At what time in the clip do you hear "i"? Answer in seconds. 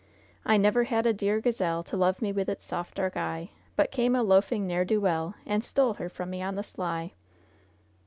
0.47-0.57